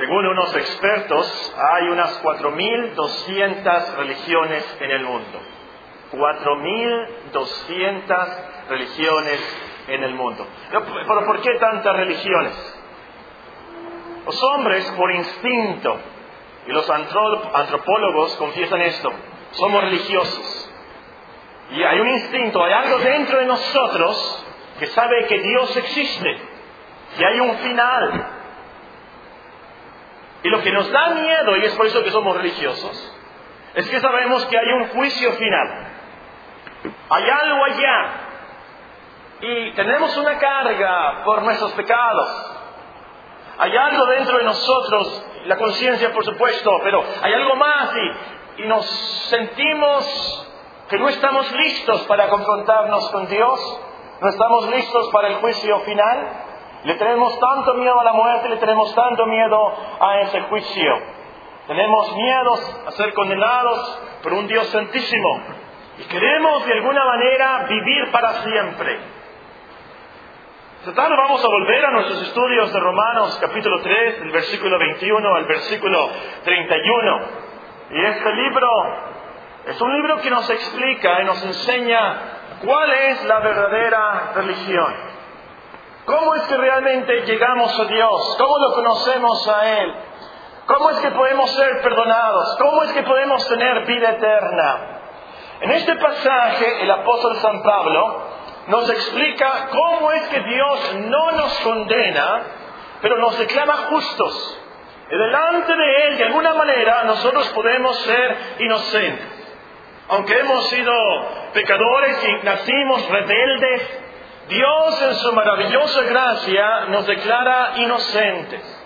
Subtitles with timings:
[0.00, 5.38] Según unos expertos, hay unas 4.200 religiones en el mundo.
[6.12, 8.28] 4.200
[8.70, 9.58] religiones
[9.88, 10.46] en el mundo.
[10.70, 12.78] Pero ¿por qué tantas religiones?
[14.24, 15.98] Los hombres, por instinto,
[16.66, 19.12] y los antropólogos confiesan esto,
[19.50, 20.70] somos religiosos.
[21.72, 24.46] Y hay un instinto, hay algo dentro de nosotros
[24.78, 26.38] que sabe que Dios existe,
[27.18, 28.39] que hay un final.
[30.42, 33.16] Y lo que nos da miedo, y es por eso que somos religiosos,
[33.74, 35.86] es que sabemos que hay un juicio final.
[37.10, 38.12] Hay algo allá.
[39.40, 42.56] Y tenemos una carga por nuestros pecados.
[43.58, 48.66] Hay algo dentro de nosotros, la conciencia por supuesto, pero hay algo más y, y
[48.66, 48.86] nos
[49.28, 50.46] sentimos
[50.88, 53.80] que no estamos listos para confrontarnos con Dios,
[54.20, 56.46] no estamos listos para el juicio final.
[56.84, 60.98] Le tenemos tanto miedo a la muerte, le tenemos tanto miedo a ese juicio.
[61.66, 62.54] Tenemos miedo
[62.86, 65.42] a ser condenados por un Dios santísimo.
[65.98, 68.98] Y queremos de alguna manera vivir para siempre.
[70.80, 75.34] Esta tarde vamos a volver a nuestros estudios de Romanos capítulo 3, del versículo 21
[75.34, 76.08] al versículo
[76.42, 77.20] 31.
[77.90, 78.68] Y este libro
[79.66, 82.18] es un libro que nos explica y nos enseña
[82.64, 85.09] cuál es la verdadera religión.
[86.06, 88.36] ¿Cómo es que realmente llegamos a Dios?
[88.38, 89.94] ¿Cómo lo conocemos a Él?
[90.66, 92.56] ¿Cómo es que podemos ser perdonados?
[92.58, 95.00] ¿Cómo es que podemos tener vida eterna?
[95.60, 98.22] En este pasaje, el apóstol San Pablo
[98.68, 102.42] nos explica cómo es que Dios no nos condena,
[103.02, 104.58] pero nos declara justos.
[105.10, 109.26] Y delante de Él, de alguna manera, nosotros podemos ser inocentes.
[110.08, 110.92] Aunque hemos sido
[111.52, 114.00] pecadores y nacimos rebeldes,
[114.50, 118.76] Dios en su maravillosa gracia nos declara inocentes.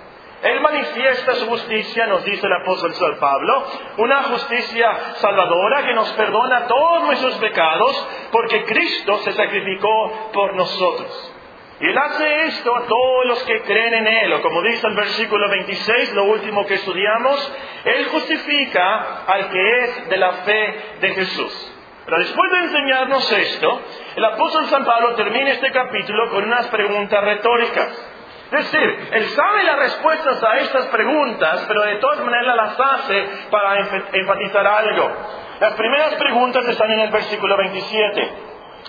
[0.43, 3.65] Él manifiesta su justicia, nos dice el apóstol San Pablo,
[3.97, 11.33] una justicia salvadora que nos perdona todos nuestros pecados porque Cristo se sacrificó por nosotros.
[11.81, 14.95] Y Él hace esto a todos los que creen en Él, o como dice el
[14.95, 17.53] versículo 26, lo último que estudiamos,
[17.87, 21.74] Él justifica al que es de la fe de Jesús.
[22.05, 23.81] Pero después de enseñarnos esto,
[24.17, 28.11] el apóstol San Pablo termina este capítulo con unas preguntas retóricas.
[28.53, 33.29] Es decir, él sabe las respuestas a estas preguntas, pero de todas maneras las hace
[33.51, 33.79] para
[34.13, 35.11] enfatizar algo.
[35.61, 38.33] Las primeras preguntas están en el versículo 27.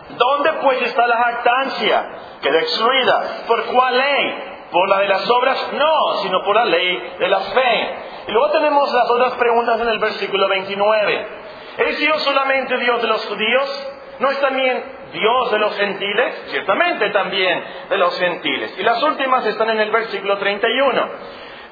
[0.09, 2.05] ¿Dónde pues está la jactancia?
[2.41, 3.43] Queda excluida.
[3.47, 4.43] ¿Por cuál ley?
[4.71, 5.71] ¿Por la de las obras?
[5.73, 7.95] No, sino por la ley de la fe.
[8.27, 11.44] Y luego tenemos las otras preguntas en el versículo 29.
[11.77, 13.91] ¿Es Dios solamente Dios de los judíos?
[14.19, 16.43] ¿No es también Dios de los gentiles?
[16.47, 18.75] Ciertamente también de los gentiles.
[18.77, 21.09] Y las últimas están en el versículo 31.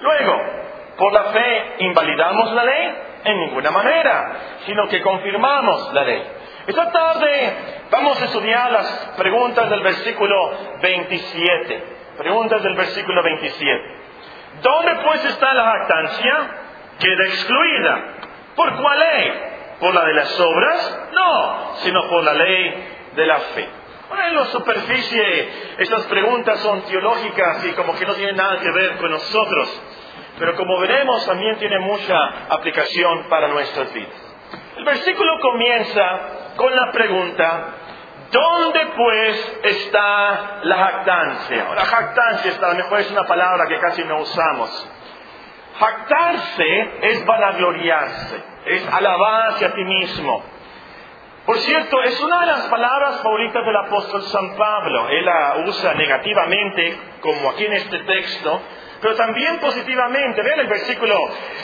[0.02, 0.42] Luego,
[0.98, 2.96] ¿por la fe invalidamos la ley?
[3.26, 6.24] En ninguna manera, sino que confirmamos la ley.
[6.68, 7.54] Esta tarde
[7.90, 11.84] vamos a estudiar las preguntas del versículo 27.
[12.18, 13.82] Preguntas del versículo 27.
[14.62, 16.36] ¿Dónde pues está la jactancia?
[17.00, 18.04] Queda excluida.
[18.56, 19.34] ¿Por cuál ley?
[19.84, 21.00] ¿Por la de las obras?
[21.12, 23.68] No, sino por la ley de la fe.
[24.08, 28.72] Bueno, en la superficie estas preguntas son teológicas y como que no tienen nada que
[28.72, 29.82] ver con nosotros,
[30.40, 32.16] pero como veremos también tiene mucha
[32.48, 34.38] aplicación para nuestras vidas.
[34.78, 36.20] El versículo comienza
[36.56, 37.66] con la pregunta,
[38.32, 41.66] ¿dónde pues está la jactancia?
[41.68, 44.90] Ahora, jactancia a lo mejor es una palabra que casi no usamos.
[45.80, 50.44] Jactarse es vanagloriarse, es alabarse a ti mismo.
[51.46, 55.10] Por cierto, es una de las palabras favoritas del apóstol San Pablo.
[55.10, 58.62] Él la usa negativamente, como aquí en este texto,
[59.02, 60.42] pero también positivamente.
[60.42, 61.16] Vean el versículo,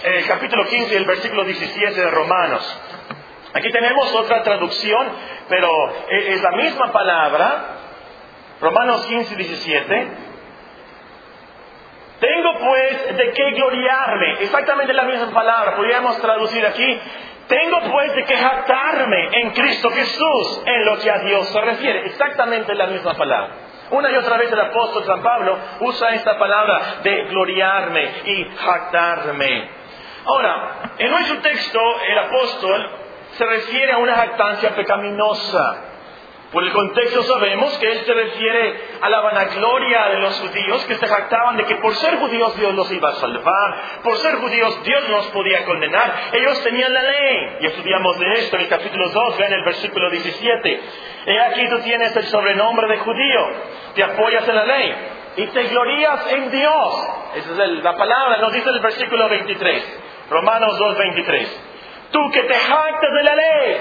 [0.04, 2.82] el capítulo 15 y el versículo 17 de Romanos.
[3.54, 5.08] Aquí tenemos otra traducción,
[5.48, 5.70] pero
[6.10, 7.78] e, es la misma palabra.
[8.60, 10.08] Romanos 15 y 17.
[12.20, 14.44] Tengo pues de qué gloriarme.
[14.44, 15.76] Exactamente la misma palabra.
[15.76, 17.00] Podríamos traducir aquí.
[17.48, 22.06] Tengo pues de qué jactarme en Cristo Jesús en lo que a Dios se refiere.
[22.06, 23.56] Exactamente la misma palabra.
[23.92, 29.70] Una y otra vez el apóstol San Pablo usa esta palabra de gloriarme y jactarme.
[30.26, 32.92] Ahora, en nuestro texto el apóstol
[33.32, 35.89] se refiere a una jactancia pecaminosa.
[36.52, 40.96] Por el contexto sabemos que él se refiere a la vanagloria de los judíos que
[40.96, 44.84] se jactaban de que por ser judíos Dios los iba a salvar, por ser judíos
[44.84, 47.58] Dios los podía condenar, ellos tenían la ley.
[47.62, 50.82] Y estudiamos de esto en el capítulo 2, en el versículo 17.
[51.28, 53.50] He aquí tú tienes el sobrenombre de judío,
[53.94, 54.96] te apoyas en la ley.
[55.36, 57.08] y te glorías en Dios.
[57.36, 60.00] Esa es la palabra, nos dice el versículo 23,
[60.32, 61.66] Romanos 2, 23.
[62.12, 63.78] Tú que te jactas de la ley,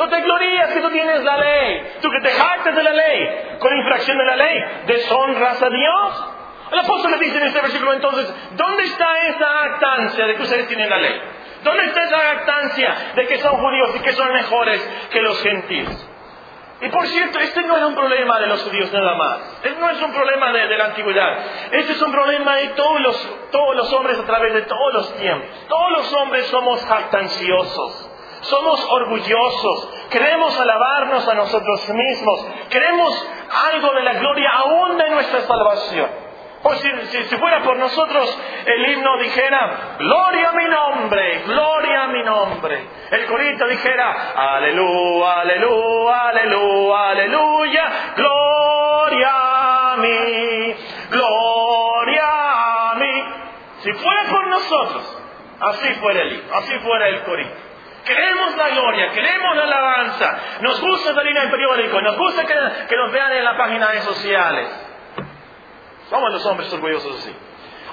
[0.00, 3.56] tú te glorías que tú tienes la ley, tú que te jactas de la ley,
[3.58, 6.24] con infracción de la ley, deshonras a Dios.
[6.72, 10.68] El apóstol le dice en este versículo entonces, ¿dónde está esa jactancia de que ustedes
[10.68, 11.20] tienen la ley?
[11.62, 14.80] ¿Dónde está esa jactancia de que son judíos y que son mejores
[15.10, 16.08] que los gentiles?
[16.80, 19.60] Y por cierto, este no es un problema de los judíos nada más.
[19.62, 21.38] Este no es un problema de, la antigüedad.
[21.72, 25.16] Este es un problema de todos los, todos los hombres a través de todos los
[25.16, 25.46] tiempos.
[25.68, 28.09] Todos los hombres somos jactanciosos.
[28.42, 29.88] Somos orgullosos.
[30.10, 32.46] Queremos alabarnos a nosotros mismos.
[32.70, 33.28] Queremos
[33.72, 36.30] algo de la gloria aún de nuestra salvación.
[36.62, 42.06] O si, si, fuera por nosotros, el himno dijera, gloria a mi nombre, gloria a
[42.08, 42.84] mi nombre.
[43.10, 49.30] El corito dijera, aleluya, aleluya, aleluya, aleluya, gloria
[49.92, 50.74] a mí,
[51.10, 53.24] gloria a mí.
[53.78, 55.22] Si fuera por nosotros,
[55.60, 57.69] así fuera el himno, así fuera el corito.
[58.04, 63.12] Queremos la gloria, queremos la alabanza, nos gusta salir en periódico, nos gusta que, nos
[63.12, 64.68] vean en las páginas sociales.
[66.08, 67.34] Somos los hombres orgullosos así.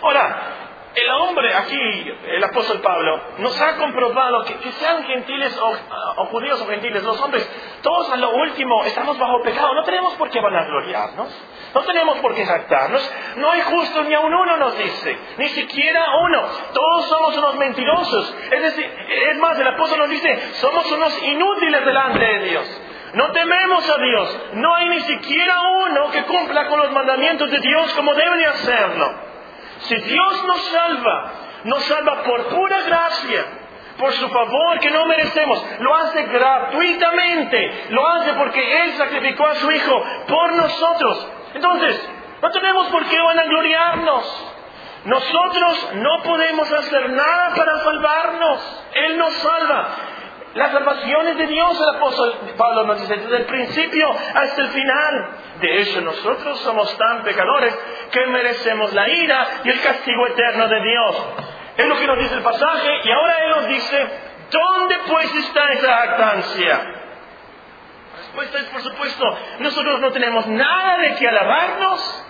[0.02, 0.58] Ahora,
[0.96, 1.80] el hombre aquí,
[2.26, 7.48] el apóstol Pablo, nos ha comprobado que, sean gentiles o, judíos o gentiles, los hombres,
[7.82, 9.74] todos a lo último estamos bajo pecado.
[9.74, 11.30] No tenemos por qué vanagloriarnos,
[11.74, 13.12] no tenemos por qué jactarnos.
[13.38, 16.42] No hay justo ni a un uno, nos dice, ni siquiera uno.
[16.74, 18.36] Todos somos unos mentirosos.
[18.52, 18.92] Es decir,
[19.30, 22.82] es más, el apóstol nos dice, somos unos inútiles delante de Dios.
[23.14, 24.40] No tememos a Dios.
[24.54, 29.28] No hay ni siquiera uno que cumpla con los mandamientos de Dios como debe hacerlo.
[29.80, 31.32] Si Dios nos salva,
[31.64, 33.46] nos salva por pura gracia,
[33.98, 35.66] por su favor que no merecemos.
[35.80, 37.86] Lo hace gratuitamente.
[37.90, 41.28] Lo hace porque Él sacrificó a su Hijo por nosotros.
[41.54, 42.10] Entonces,
[42.42, 44.54] no tenemos por qué vanagloriarnos.
[45.06, 48.84] Nosotros no podemos hacer nada para salvarnos.
[48.94, 49.88] Él nos salva.
[50.54, 54.70] La salvación es de Dios, el apóstol Pablo nos dice, desde el principio hasta el
[54.70, 55.30] final.
[55.62, 57.78] De hecho, nosotros somos tan pecadores
[58.12, 61.26] que merecemos la ira y el castigo eterno de Dios.
[61.78, 64.08] Es lo que nos dice el pasaje y ahora Él nos dice,
[64.52, 66.74] ¿dónde pues está esa jactancia?
[66.76, 72.24] La respuesta es, por supuesto, nosotros no tenemos nada de que alabarnos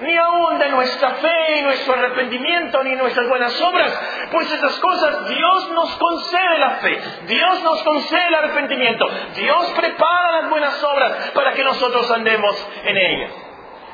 [0.00, 3.92] ni aún de nuestra fe y nuestro arrepentimiento, ni nuestras buenas obras,
[4.30, 10.40] pues esas cosas Dios nos concede la fe, Dios nos concede el arrepentimiento, Dios prepara
[10.40, 13.47] las buenas obras para que nosotros andemos en ellas.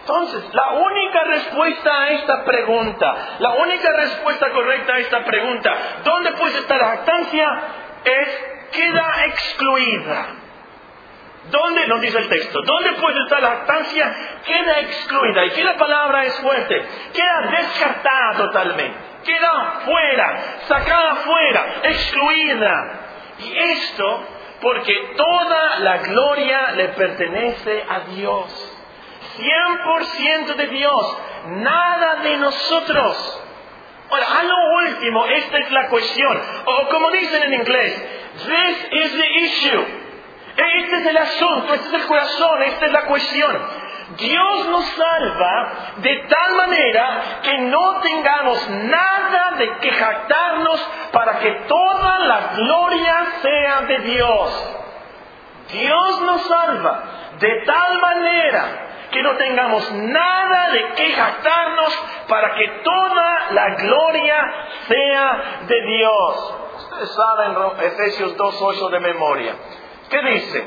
[0.07, 5.75] Entonces, la única respuesta a esta pregunta, la única respuesta correcta a esta pregunta,
[6.05, 7.63] ¿dónde pues está la jactancia?
[8.05, 10.27] Es queda excluida.
[11.51, 11.87] ¿Dónde?
[11.87, 12.61] Nos dice el texto.
[12.63, 14.15] ¿Dónde puede estar la lactancia?
[14.45, 15.47] Queda excluida.
[15.47, 16.87] Y que la palabra es fuerte.
[17.15, 18.99] Queda descartada totalmente.
[19.25, 23.01] Queda fuera, sacada fuera, excluida.
[23.39, 24.25] Y esto
[24.61, 28.74] porque toda la gloria le pertenece a Dios.
[29.39, 33.41] 100% de Dios, nada de nosotros.
[34.11, 36.41] Ahora, a lo último, esta es la cuestión.
[36.67, 38.07] O como dicen en inglés,
[38.47, 39.85] this is the issue.
[40.57, 43.59] Este es el asunto, este es el corazón, esta es la cuestión.
[44.19, 51.51] Dios nos salva de tal manera que no tengamos nada de que jactarnos para que
[51.67, 54.77] toda la gloria sea de Dios.
[55.73, 57.03] Dios nos salva
[57.41, 58.84] de tal manera
[59.15, 61.95] que no tengamos nada de que jactarnos
[62.27, 64.55] para que toda la gloria
[64.89, 66.55] sea de Dios.
[66.79, 69.55] Ustedes saben Efesios 2.8 de memoria.
[70.11, 70.65] ¿Qué dice?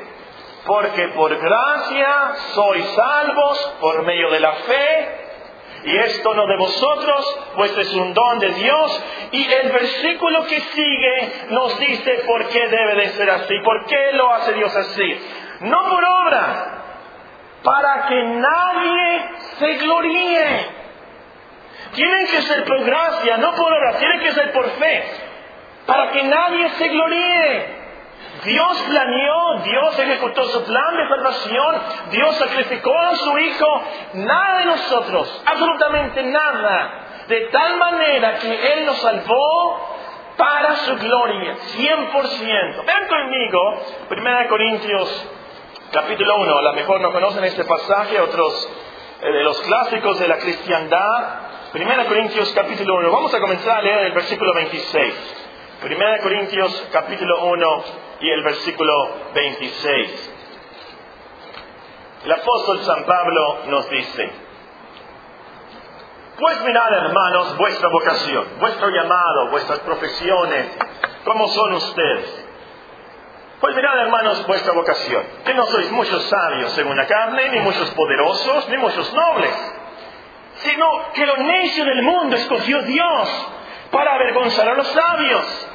[0.66, 5.28] Porque por gracia sois salvos por medio de la fe,
[5.84, 9.04] y esto no de vosotros, pues es un don de Dios.
[9.32, 14.12] Y el versículo que sigue nos dice por qué debe de ser así, por qué
[14.14, 15.20] lo hace Dios así.
[15.62, 16.77] No por obra,
[17.64, 20.78] para que nadie se gloríe.
[21.94, 25.04] Tienen que ser por gracia, no por obra, tienen que ser por fe,
[25.86, 27.78] para que nadie se gloríe.
[28.44, 31.76] Dios planeó, Dios ejecutó su plan de salvación,
[32.12, 33.84] Dios sacrificó a su Hijo,
[34.14, 39.98] nada de nosotros, absolutamente nada, de tal manera que Él nos salvó
[40.38, 42.86] para su gloria, 100%.
[42.86, 45.32] Vean conmigo, 1 Corintios
[45.92, 48.70] capítulo 1, a lo mejor no conocen este pasaje, otros
[49.22, 51.48] eh, de los clásicos de la cristiandad.
[51.74, 55.14] 1 Corintios capítulo 1, vamos a comenzar a leer el versículo 26.
[55.82, 57.84] Primera Corintios capítulo 1
[58.22, 60.34] y el versículo 26.
[62.26, 64.32] El apóstol San Pablo nos dice,
[66.40, 70.68] Pues mirad, hermanos, vuestra vocación, vuestro llamado, vuestras profesiones,
[71.24, 72.47] ¿cómo son ustedes?
[73.60, 77.90] Pues mirad, hermanos, vuestra vocación, que no sois muchos sabios según la carne, ni muchos
[77.92, 79.76] poderosos, ni muchos nobles,
[80.58, 83.48] sino que lo necio del mundo escogió Dios
[83.92, 85.70] para avergonzar a los sabios.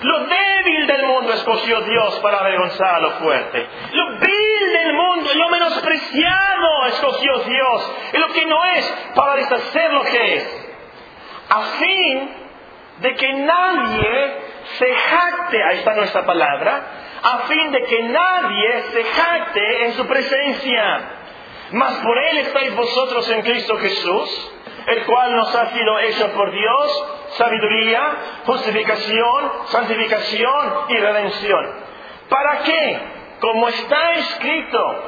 [0.00, 3.66] Lo débil del mundo escogió Dios para avergonzar a lo fuerte.
[3.92, 7.92] Lo vil del mundo, lo menospreciado escogió Dios.
[8.12, 10.70] Y lo que no es para deshacer lo que es.
[11.48, 12.30] A fin
[13.00, 14.43] de que nadie
[14.78, 16.82] se jacte, ahí está nuestra palabra,
[17.22, 21.00] a fin de que nadie se jacte en su presencia.
[21.72, 24.52] Mas por él estáis vosotros en Cristo Jesús,
[24.86, 27.04] el cual nos ha sido hecho por Dios
[27.36, 28.16] sabiduría,
[28.46, 31.70] justificación, santificación y redención.
[32.28, 33.00] ¿Para qué?
[33.40, 35.02] Como está escrito,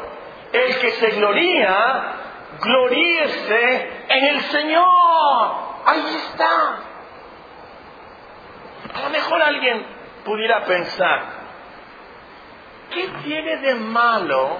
[0.52, 2.12] el que se gloría,
[2.61, 5.54] gloríese en el Señor.
[5.87, 6.86] Ahí está.
[8.97, 9.85] A lo mejor alguien
[10.25, 11.23] pudiera pensar,
[12.91, 14.59] ¿qué tiene de malo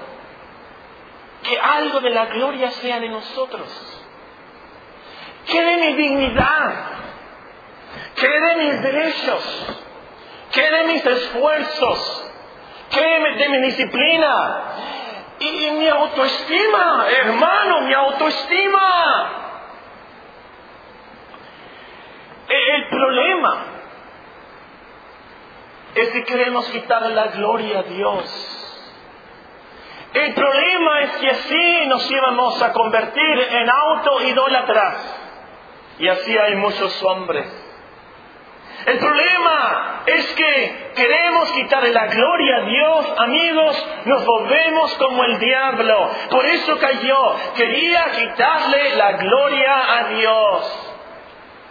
[1.41, 3.67] que algo de la gloria sea de nosotros?
[5.47, 6.73] ¿Qué de mi dignidad?
[8.15, 9.77] ¿Qué de mis derechos?
[10.51, 12.31] ¿Qué de mis esfuerzos?
[12.91, 14.61] ¿Qué de mi disciplina?
[15.39, 19.29] Y mi autoestima, hermano, mi autoestima.
[22.49, 23.76] El problema
[26.01, 28.57] es que queremos quitar la gloria a Dios.
[30.13, 34.95] El problema es que así nos íbamos a convertir en autoidólatras.
[35.99, 37.45] Y así hay muchos hombres.
[38.85, 45.39] El problema es que queremos quitarle la gloria a Dios, amigos, nos volvemos como el
[45.39, 46.09] diablo.
[46.29, 50.86] Por eso cayó, quería quitarle la gloria a Dios.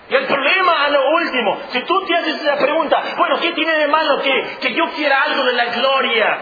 [0.09, 3.77] Y el problema a lo último, si tú te haces la pregunta, bueno, ¿qué tiene
[3.77, 6.39] de malo que, que yo quiera algo de la gloria?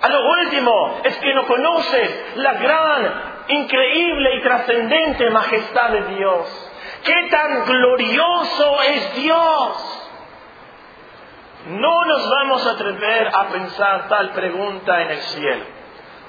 [0.00, 6.72] A lo último es que no conoces la gran, increíble y trascendente majestad de Dios.
[7.04, 9.98] ¿Qué tan glorioso es Dios?
[11.68, 15.64] No nos vamos a atrever a pensar tal pregunta en el cielo.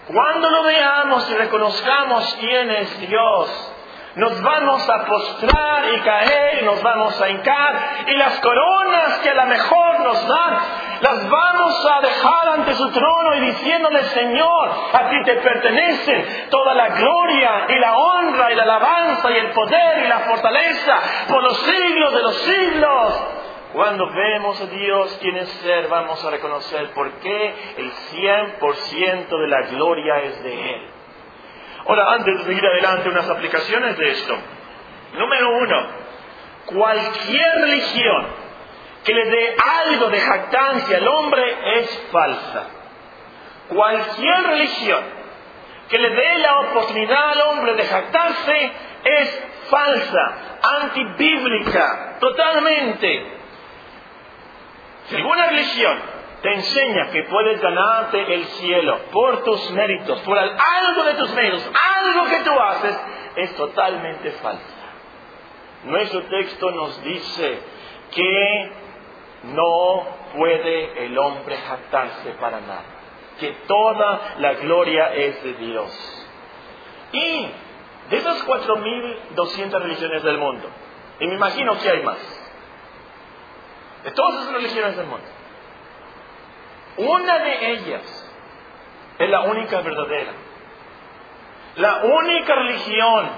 [0.08, 3.76] Cuando lo veamos y reconozcamos quién es Dios,
[4.16, 9.36] nos vamos a postrar y caer, nos vamos a hincar, y las coronas que a
[9.36, 10.60] lo mejor nos dan,
[11.02, 16.74] las vamos a dejar ante su trono y diciéndole, Señor, a ti te pertenecen toda
[16.74, 21.44] la gloria y la honra y la alabanza y el poder y la fortaleza por
[21.44, 23.24] los siglos de los siglos.
[23.74, 29.48] Cuando vemos a Dios quien es ser, vamos a reconocer por qué el 100% de
[29.48, 30.99] la gloria es de Él.
[31.86, 34.38] Ahora, antes de seguir adelante, unas aplicaciones de esto.
[35.14, 35.88] Número uno,
[36.66, 38.28] cualquier religión
[39.04, 39.56] que le dé
[39.86, 42.68] algo de jactancia al hombre es falsa.
[43.70, 45.20] Cualquier religión
[45.90, 48.72] que le dé la oportunidad al hombre de jactarse
[49.04, 50.38] es falsa,
[50.82, 53.40] antibíblica, totalmente.
[55.08, 56.00] Si alguna religión
[56.42, 61.70] te enseña que puedes ganarte el cielo por tus méritos, por algo de tus méritos,
[61.98, 63.00] algo que tú haces,
[63.36, 64.64] es totalmente falsa.
[65.84, 67.60] Nuestro texto nos dice
[68.12, 68.72] que
[69.44, 72.86] no puede el hombre jactarse para nada,
[73.40, 76.28] que toda la gloria es de Dios.
[77.12, 77.48] Y
[78.10, 80.70] de esas 4.200 religiones del mundo,
[81.20, 82.18] y me imagino que hay más,
[84.04, 85.26] de todas esas religiones del mundo,
[86.98, 88.32] una de ellas
[89.18, 90.32] es la única verdadera.
[91.76, 93.30] La única religión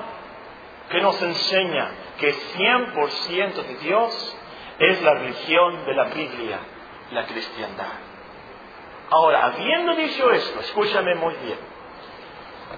[0.90, 4.38] que nos enseña que es 100% de Dios
[4.80, 6.60] es la religión de la Biblia,
[7.12, 7.94] la cristiandad.
[9.10, 11.58] Ahora, habiendo dicho esto, escúchame muy bien.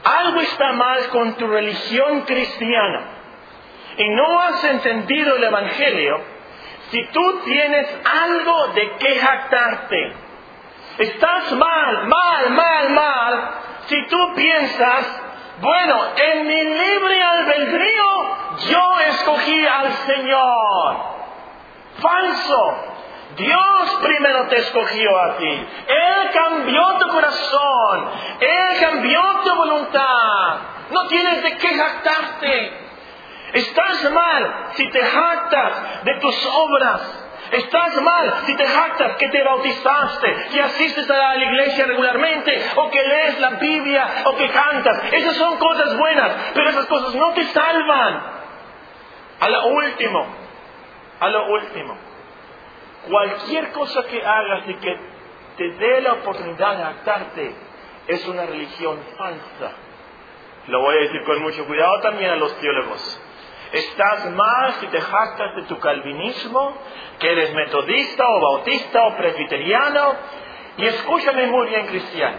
[0.03, 3.05] Algo está mal con tu religión cristiana
[3.97, 6.19] y no has entendido el Evangelio
[6.89, 10.13] si tú tienes algo de qué jactarte
[10.97, 13.51] Estás mal, mal, mal, mal,
[13.87, 15.21] si tú piensas,
[15.59, 18.37] bueno, en mi libre albedrío
[18.69, 20.97] yo escogí al Señor.
[21.99, 22.75] Falso.
[23.35, 25.67] Dios primero te escogió a ti.
[25.87, 28.09] Él cambió tu corazón.
[28.39, 30.57] Él cambió tu voluntad.
[30.91, 32.77] No tienes de qué jactarte.
[33.53, 37.22] Estás mal si te jactas de tus obras.
[37.53, 42.89] Estás mal si te jactas que te bautizaste, que asistes a la iglesia regularmente, o
[42.89, 45.13] que lees la Biblia, o que cantas.
[45.13, 48.23] Esas son cosas buenas, pero esas cosas no te salvan.
[49.39, 50.25] A lo último,
[51.19, 51.97] a lo último,
[53.07, 54.97] cualquier cosa que hagas y que
[55.57, 57.55] te dé la oportunidad de actarte
[58.07, 59.75] es una religión falsa.
[60.67, 63.21] Lo voy a decir con mucho cuidado también a los teólogos.
[63.73, 66.77] Estás mal si te jactas de tu calvinismo,
[67.17, 70.13] que eres metodista o bautista o presbiteriano.
[70.77, 72.37] Y escúchame muy bien, cristiano.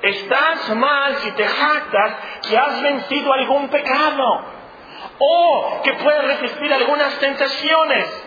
[0.00, 2.12] Estás mal si te jactas
[2.48, 4.44] que has vencido algún pecado
[5.18, 8.24] o que puedes resistir algunas tentaciones.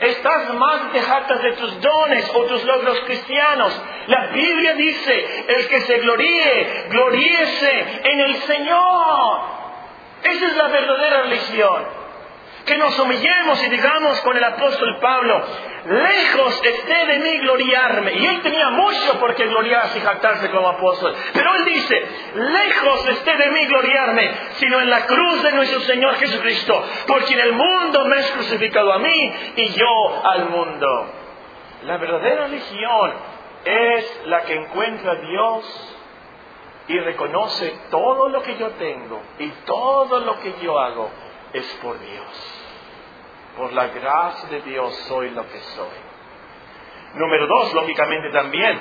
[0.00, 3.82] Estás mal si te jactas de tus dones o tus logros cristianos.
[4.08, 9.40] La Biblia dice, el que se gloríe, gloríese en el Señor.
[10.24, 12.01] Esa es la verdadera religión
[12.72, 15.44] que nos humillemos y digamos con el apóstol Pablo,
[15.84, 18.14] lejos esté de mí gloriarme.
[18.14, 21.14] Y él tenía mucho por qué gloriarse y jactarse como apóstol.
[21.34, 26.14] Pero él dice, lejos esté de mí gloriarme, sino en la cruz de nuestro Señor
[26.14, 31.06] Jesucristo, porque en el mundo me es crucificado a mí y yo al mundo.
[31.82, 33.12] La verdadera religión
[33.66, 35.96] es la que encuentra a Dios
[36.88, 41.10] y reconoce todo lo que yo tengo y todo lo que yo hago
[41.52, 42.61] es por Dios.
[43.56, 46.12] Por la gracia de Dios soy lo que soy.
[47.14, 48.80] Número dos, lógicamente también,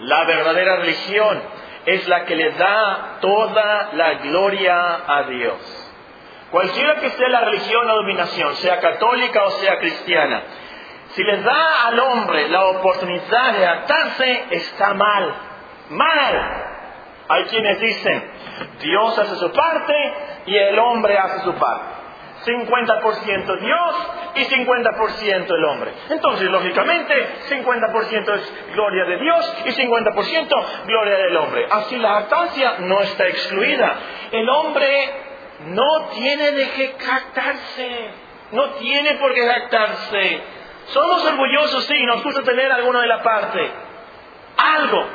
[0.00, 1.42] la verdadera religión
[1.86, 5.90] es la que le da toda la gloria a Dios.
[6.50, 10.42] Cualquiera que sea la religión o dominación, sea católica o sea cristiana,
[11.10, 15.34] si les da al hombre la oportunidad de atarse, está mal.
[15.90, 16.64] Mal.
[17.28, 18.30] Hay quienes dicen,
[18.80, 20.14] Dios hace su parte
[20.46, 21.97] y el hombre hace su parte.
[22.44, 23.96] 50% Dios
[24.34, 25.92] y 50% el hombre.
[26.08, 31.66] Entonces, lógicamente, 50% es gloria de Dios y 50% gloria del hombre.
[31.70, 33.96] Así la jactancia no está excluida.
[34.30, 35.10] El hombre
[35.66, 38.10] no tiene de qué jactarse.
[38.52, 40.40] No tiene por qué jactarse.
[40.86, 43.70] Somos orgullosos, sí, nos gusta tener alguno de la parte.
[44.56, 45.06] Algo.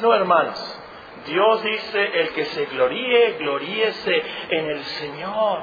[0.00, 0.82] No, hermanos.
[1.26, 5.62] Dios dice, el que se gloríe, gloríese en el Señor.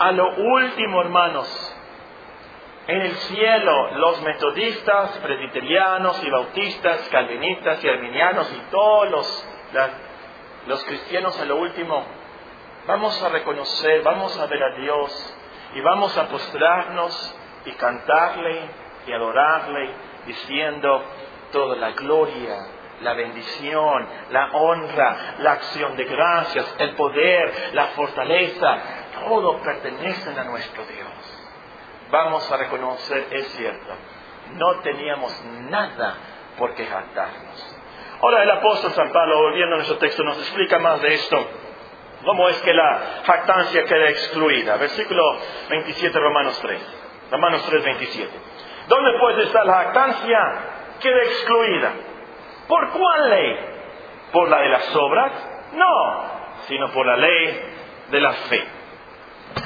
[0.00, 1.76] A lo último, hermanos,
[2.86, 9.48] en el cielo, los metodistas, presbiterianos y bautistas, calvinistas y arminianos y todos los,
[10.68, 12.02] los cristianos a lo último,
[12.86, 15.36] vamos a reconocer, vamos a ver a Dios
[15.74, 17.36] y vamos a postrarnos
[17.66, 18.58] y cantarle
[19.06, 19.90] y adorarle
[20.24, 21.04] diciendo
[21.52, 22.56] toda la gloria
[23.02, 28.78] la bendición, la honra, la acción de gracias, el poder, la fortaleza,
[29.24, 31.40] todo pertenecen a nuestro Dios.
[32.10, 33.92] Vamos a reconocer, es cierto,
[34.54, 35.32] no teníamos
[35.70, 36.14] nada
[36.58, 37.76] por qué jactarnos.
[38.22, 41.48] Ahora el apóstol San Pablo, volviendo a nuestro texto, nos explica más de esto.
[42.24, 44.76] ¿Cómo es que la jactancia queda excluida?
[44.76, 45.22] Versículo
[45.70, 46.80] 27, Romanos 3.
[47.30, 48.30] Romanos 3, 27.
[48.88, 50.38] ¿Dónde puede estar la jactancia?
[51.00, 51.92] Queda excluida.
[52.68, 53.56] ¿Por cuál ley?
[54.32, 55.32] ¿Por la de las obras?
[55.72, 56.24] No,
[56.68, 57.60] sino por la ley
[58.10, 58.79] de la fe.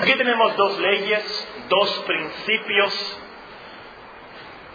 [0.01, 3.21] Aquí tenemos dos leyes, dos principios,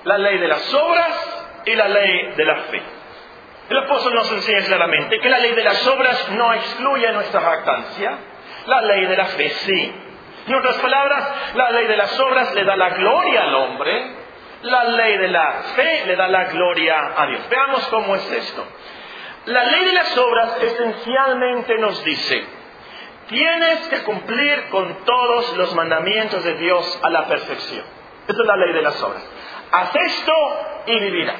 [0.05, 2.81] la ley de las obras y la ley de la fe.
[3.69, 8.17] El apóstol nos enseña claramente que la ley de las obras no excluye nuestra jactancia,
[8.65, 9.93] la ley de la fe sí.
[10.47, 14.15] En otras palabras, la ley de las obras le da la gloria al hombre,
[14.63, 17.49] la ley de la fe le da la gloria a Dios.
[17.49, 18.65] Veamos cómo es esto.
[19.45, 22.58] La ley de las obras esencialmente nos dice,
[23.29, 27.85] tienes que cumplir con todos los mandamientos de Dios a la perfección.
[28.27, 29.23] Esta es la ley de las obras.
[29.71, 30.33] Haz esto
[30.87, 31.39] y vivirás.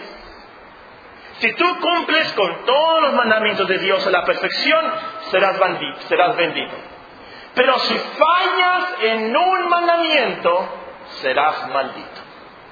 [1.40, 4.86] Si tú cumples con todos los mandamientos de Dios a la perfección,
[5.32, 6.76] serás bendito.
[7.56, 10.70] Pero si fallas en un mandamiento,
[11.22, 12.22] serás maldito.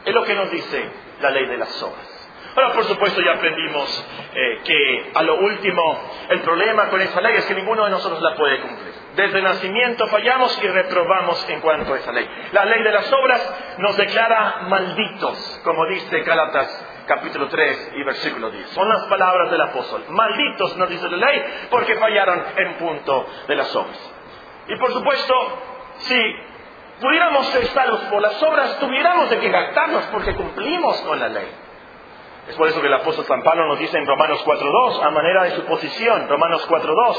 [0.05, 0.89] Es lo que nos dice
[1.21, 2.17] la ley de las obras.
[2.55, 5.99] Ahora, por supuesto, ya aprendimos eh, que a lo último
[6.29, 8.93] el problema con esa ley es que ninguno de nosotros la puede cumplir.
[9.17, 12.29] Desde nacimiento fallamos y reprobamos en cuanto a esa ley.
[12.51, 18.51] La ley de las obras nos declara malditos, como dice Gálatas capítulo 3 y versículo
[18.51, 18.69] 10.
[18.69, 20.05] Son las palabras del apóstol.
[20.09, 24.13] Malditos nos dice la ley porque fallaron en punto de las obras.
[24.67, 25.33] Y por supuesto,
[25.97, 26.35] si
[27.01, 31.47] pudiéramos ser salvos por las obras, tuviéramos de que gastarnos porque cumplimos con la ley.
[32.49, 35.43] Es por eso que el apóstol San Pablo nos dice en Romanos 4.2, a manera
[35.45, 37.17] de suposición, Romanos 4.2,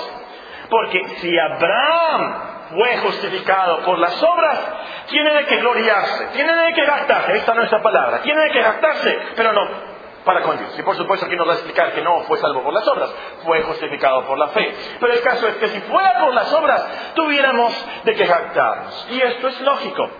[0.69, 2.35] porque si Abraham
[2.71, 4.59] fue justificado por las obras,
[5.09, 8.51] tiene de que gloriarse, tiene de que gastarse, esta no es la palabra, tiene de
[8.51, 9.67] que gastarse, pero no,
[10.25, 10.79] para con Dios.
[10.79, 13.11] Y por supuesto que nos va a explicar que no fue salvo por las obras,
[13.45, 14.75] fue justificado por la fe.
[15.01, 17.73] Pero el caso es que si fuera por las obras, tuviéramos
[18.05, 19.09] de qué jactarnos.
[19.11, 20.11] Y esto es lógico.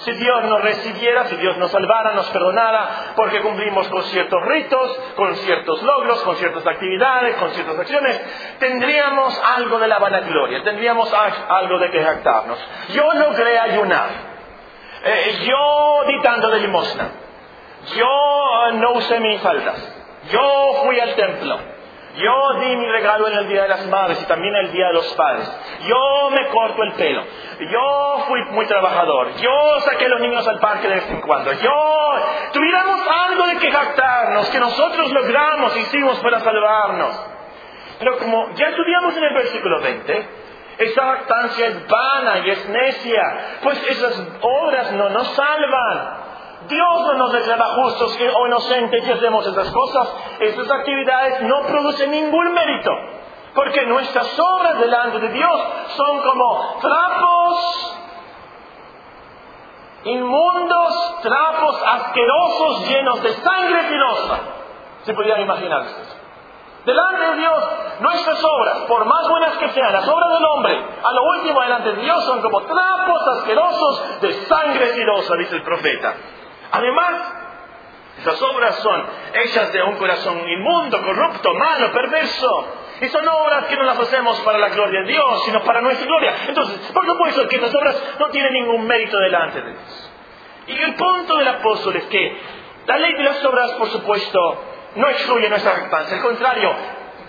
[0.00, 4.98] Si Dios nos recibiera, si Dios nos salvara, nos perdonara, porque cumplimos con ciertos ritos,
[5.14, 8.20] con ciertos logros, con ciertas actividades, con ciertas acciones,
[8.58, 12.58] tendríamos algo de la vanagloria, tendríamos algo de que jactarnos.
[12.94, 14.08] Yo logré ayunar.
[15.04, 17.10] Eh, yo di tanto de limosna.
[17.94, 19.96] Yo no usé mis faldas.
[20.30, 21.58] Yo fui al templo.
[22.16, 24.94] Yo di mi regalo en el Día de las Madres y también el Día de
[24.94, 25.48] los Padres.
[25.86, 27.22] Yo me corto el pelo.
[27.60, 29.36] Yo fui muy trabajador.
[29.36, 31.52] Yo saqué a los niños al parque de vez en cuando.
[31.52, 32.12] Yo
[32.52, 37.26] tuviéramos algo de que jactarnos, que nosotros logramos, hicimos para salvarnos.
[38.00, 40.28] Pero como ya estudiamos en el versículo 20,
[40.78, 43.22] esa jactancia es vana y es necia,
[43.62, 46.19] pues esas obras no nos salvan.
[46.68, 50.14] Dios no nos declara justos o inocentes que hacemos esas cosas.
[50.40, 52.90] Esas actividades no producen ningún mérito.
[53.54, 55.60] Porque nuestras obras delante de Dios
[55.96, 57.96] son como trapos
[60.04, 64.38] inmundos, trapos asquerosos llenos de sangre filosa.
[65.04, 66.16] Se podrían imaginar eso.
[66.84, 67.68] Delante de Dios,
[68.00, 71.92] nuestras obras, por más buenas que sean, las obras del hombre, a lo último delante
[71.92, 76.14] de Dios son como trapos asquerosos de sangre filosa, dice el profeta.
[76.72, 77.34] Además,
[78.20, 82.74] esas obras son hechas de un corazón inmundo, corrupto, malo, perverso.
[83.00, 86.06] Y son obras que no las hacemos para la gloria de Dios, sino para nuestra
[86.06, 86.34] gloria.
[86.48, 90.10] Entonces, por supuesto que esas obras no tienen ningún mérito delante de Dios.
[90.66, 92.40] Y el punto del apóstol es que
[92.86, 94.64] la ley de las obras, por supuesto,
[94.96, 96.16] no excluye nuestra jactancia.
[96.16, 96.74] Al contrario,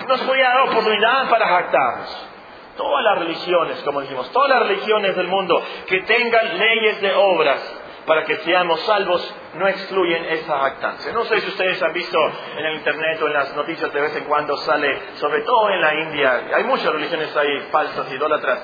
[0.07, 2.27] nos puede dar oportunidad para jactarnos.
[2.75, 7.80] Todas las religiones, como dijimos, todas las religiones del mundo que tengan leyes de obras,
[8.05, 11.11] para que seamos salvos no excluyen esa jactancia.
[11.13, 12.17] No sé si ustedes han visto
[12.57, 15.81] en el internet o en las noticias de vez en cuando sale, sobre todo en
[15.81, 18.59] la India, hay muchas religiones ahí falsas, idólatras,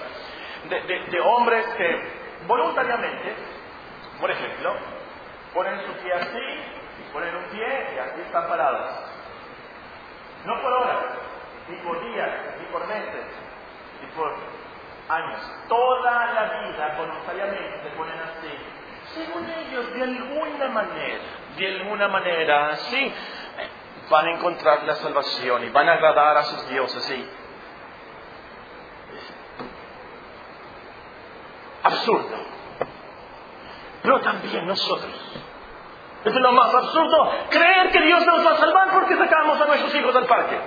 [0.70, 2.02] de, de hombres que
[2.48, 3.36] voluntariamente,
[4.20, 4.74] por ejemplo,
[5.54, 8.92] ponen su pie así, ponen un pie y así están parados.
[10.46, 11.06] No por horas,
[11.68, 13.26] ni por días, ni por meses,
[14.02, 14.34] ni por
[15.10, 15.40] años.
[15.68, 18.77] Toda la vida voluntariamente se ponen así
[19.18, 21.24] según ellos, de alguna manera,
[21.58, 23.14] de alguna manera, sí,
[24.10, 27.30] van a encontrar la salvación y van a agradar a sus dioses, sí.
[31.84, 32.38] Absurdo.
[34.04, 35.14] Pero también nosotros.
[36.24, 39.96] Es lo más absurdo creer que Dios nos va a salvar porque sacamos a nuestros
[39.96, 40.60] hijos al parque.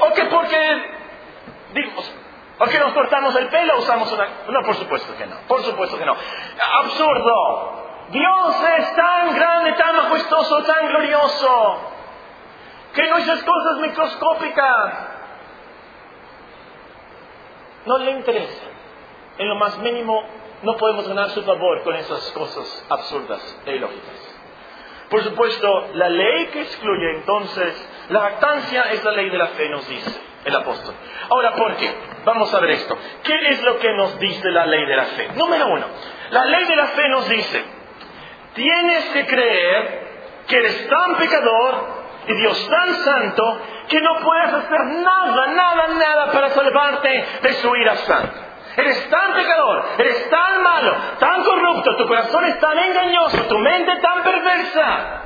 [0.00, 0.94] O que porque,
[1.72, 2.12] digamos,
[2.58, 4.28] ¿Por qué nos cortamos el pelo usamos una.?
[4.48, 5.36] No, por supuesto que no.
[5.46, 6.16] Por supuesto que no.
[6.80, 7.86] Absurdo.
[8.08, 11.80] Dios es tan grande, tan majestuoso, tan glorioso,
[12.94, 14.94] que nuestras cosas microscópicas
[17.84, 18.76] no le interesan.
[19.38, 20.22] En lo más mínimo,
[20.62, 24.36] no podemos ganar su favor con esas cosas absurdas e ilógicas.
[25.10, 29.68] Por supuesto, la ley que excluye entonces la lactancia es la ley de la fe,
[29.68, 30.94] nos dice el apóstol.
[31.28, 32.15] Ahora, ¿por qué?
[32.26, 32.98] Vamos a ver esto.
[33.22, 35.28] ¿Qué es lo que nos dice la ley de la fe?
[35.36, 35.86] Número uno,
[36.30, 37.64] la ley de la fe nos dice,
[38.52, 40.06] tienes que creer
[40.48, 41.86] que eres tan pecador
[42.26, 47.76] y Dios tan santo que no puedes hacer nada, nada, nada para salvarte de su
[47.76, 48.40] ira santa.
[48.76, 54.00] Eres tan pecador, eres tan malo, tan corrupto, tu corazón es tan engañoso, tu mente
[54.00, 55.22] tan perversa,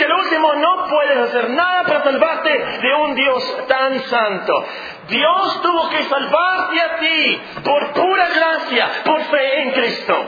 [0.00, 4.64] que al último no puedes hacer nada para salvarte de un Dios tan santo.
[5.08, 10.24] Dios tuvo que salvarte a ti por pura gracia, por fe en Cristo.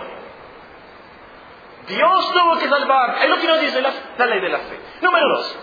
[1.89, 3.25] Dios tuvo que salvarte.
[3.25, 4.79] Es lo que nos dice la, la ley de la fe.
[5.01, 5.59] Número dos.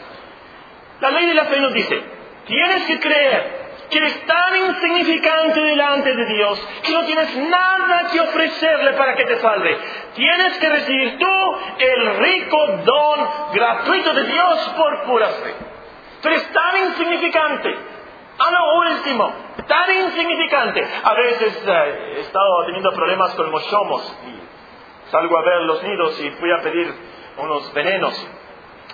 [1.01, 2.03] La ley de la fe nos dice,
[2.47, 8.19] tienes que creer que eres tan insignificante delante de Dios que no tienes nada que
[8.21, 9.77] ofrecerle para que te salve.
[10.15, 15.55] Tienes que recibir tú el rico don gratuito de Dios por pura fe.
[16.21, 17.75] Pero eres tan insignificante.
[18.39, 19.33] A lo último,
[19.67, 20.87] tan insignificante.
[21.03, 26.19] A veces eh, he estado teniendo problemas con mochomos y salgo a ver los nidos
[26.21, 26.93] y fui a pedir
[27.37, 28.27] unos venenos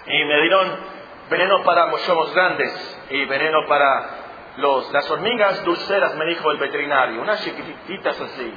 [0.07, 0.95] y me dieron
[1.29, 4.24] veneno para mochomos grandes y veneno para
[4.57, 8.53] las hormigas dulceras, me dijo el veterinario, unas chiquititas así.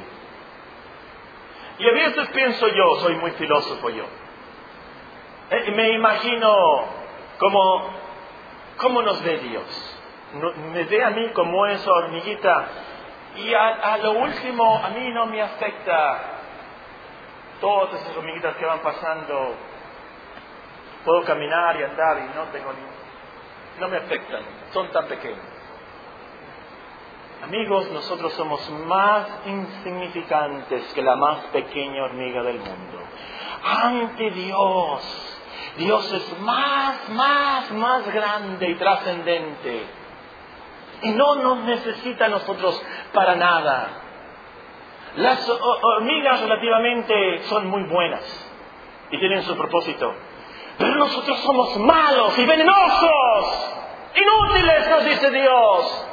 [1.79, 4.05] Y a veces pienso yo, soy muy filósofo yo,
[5.51, 6.85] eh, me imagino
[7.39, 7.91] cómo,
[8.79, 10.01] cómo nos ve Dios.
[10.73, 12.67] me ve a mí como esa hormiguita
[13.37, 16.21] y a, a, lo último a mí no me afecta
[17.61, 19.55] todas esas hormiguitas que van pasando
[21.05, 23.81] Puedo caminar y andar y no tengo ni...
[23.81, 25.39] No me afectan, son tan pequeños.
[27.43, 32.99] Amigos, nosotros somos más insignificantes que la más pequeña hormiga del mundo.
[33.65, 35.39] Ante Dios,
[35.77, 39.87] Dios es más, más, más grande y trascendente.
[41.03, 43.89] Y no nos necesita a nosotros para nada.
[45.17, 48.23] Las hormigas relativamente son muy buenas
[49.11, 50.13] y tienen su propósito.
[50.77, 53.75] Pero nosotros somos malos y venenosos,
[54.15, 56.08] inútiles, nos dice Dios,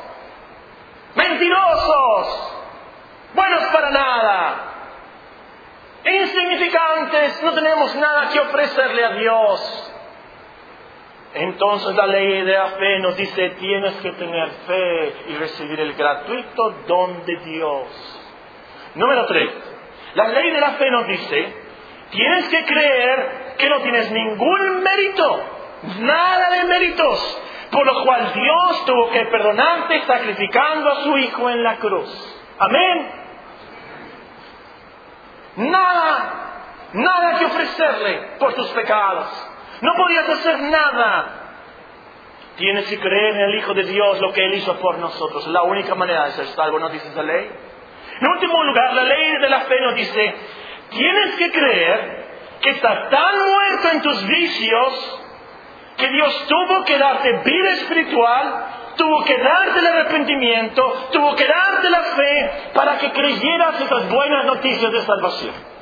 [1.15, 2.54] mentirosos,
[3.34, 4.56] buenos para nada,
[6.06, 9.91] insignificantes, no tenemos nada que ofrecerle a Dios.
[11.36, 15.93] Entonces la ley de la fe nos dice, tienes que tener fe y recibir el
[15.93, 18.21] gratuito don de Dios.
[18.95, 19.51] Número tres,
[20.13, 21.54] la ley de la fe nos dice,
[22.12, 25.43] tienes que creer que no tienes ningún mérito,
[25.99, 31.63] nada de méritos, por lo cual Dios tuvo que perdonarte sacrificando a su Hijo en
[31.63, 32.38] la cruz.
[32.60, 33.12] Amén.
[35.58, 39.51] Nada, nada que ofrecerle por tus pecados.
[39.82, 41.41] No podías hacer nada.
[42.58, 45.47] Tienes que creer en el Hijo de Dios, lo que Él hizo por nosotros.
[45.47, 47.49] La única manera de ser salvo, ¿no dice esa ley?
[48.21, 50.36] En último lugar, la ley de la fe nos dice,
[50.89, 52.25] tienes que creer
[52.62, 55.21] que estás tan muerto en tus vicios
[55.98, 58.66] que Dios tuvo que darte vida espiritual,
[58.98, 64.46] tuvo que darte el arrepentimiento, tuvo que darte la fe para que creyeras esas buenas
[64.46, 65.75] noticias de salvación.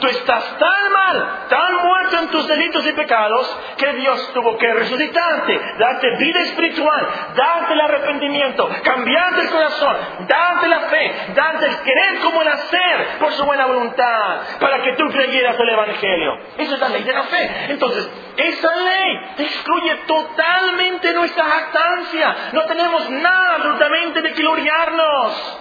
[0.00, 4.72] Tú estás tan mal, tan muerto en tus delitos y pecados, que Dios tuvo que
[4.72, 11.76] resucitarte, darte vida espiritual, darte el arrepentimiento, cambiarte el corazón, darte la fe, darte el
[11.80, 16.38] querer como el hacer por su buena voluntad, para que tú creyeras el Evangelio.
[16.56, 17.66] Esa es la ley de la fe.
[17.68, 18.08] Entonces,
[18.38, 22.36] esa ley excluye totalmente nuestra jactancia.
[22.52, 25.58] No tenemos nada absolutamente de gloriarnos.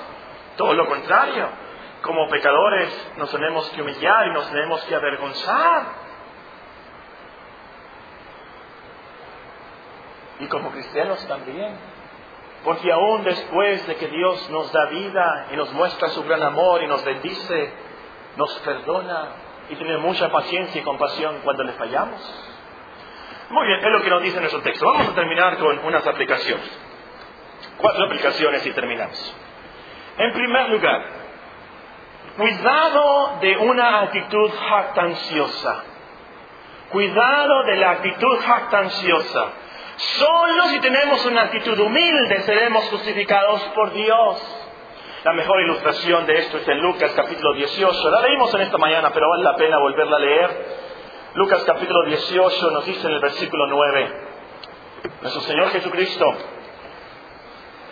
[0.56, 1.68] Todo lo contrario
[2.01, 6.09] como pecadores nos tenemos que humillar y nos tenemos que avergonzar.
[10.39, 11.75] Y como cristianos también.
[12.63, 16.83] Porque aún después de que Dios nos da vida y nos muestra su gran amor
[16.83, 17.73] y nos bendice,
[18.35, 19.29] nos perdona
[19.69, 22.19] y tiene mucha paciencia y compasión cuando le fallamos.
[23.49, 24.85] Muy bien, es lo que nos dice nuestro texto.
[24.85, 26.69] Vamos a terminar con unas aplicaciones.
[27.77, 29.35] Cuatro aplicaciones y terminamos.
[30.17, 31.18] En primer lugar,
[32.39, 35.84] Cuidado de una actitud jactanciosa.
[36.89, 39.45] Cuidado de la actitud jactanciosa.
[39.97, 44.41] Solo si tenemos una actitud humilde seremos justificados por Dios.
[45.25, 48.10] La mejor ilustración de esto es en Lucas capítulo 18.
[48.10, 50.65] La leímos en esta mañana, pero vale la pena volverla a leer.
[51.34, 54.28] Lucas capítulo 18 nos dice en el versículo 9,
[55.23, 56.34] nuestro Señor Jesucristo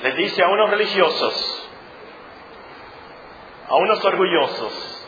[0.03, 1.56] les dice a unos religiosos,
[3.69, 5.07] a unos orgullosos,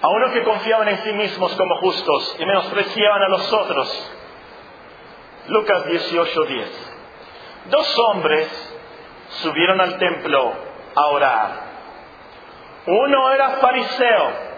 [0.00, 4.12] a unos que confiaban en sí mismos como justos y menospreciaban a los otros.
[5.48, 6.68] Lucas 18:10.
[7.70, 8.48] Dos hombres
[9.42, 10.52] subieron al templo
[10.94, 11.68] a orar.
[12.86, 14.48] Uno era fariseo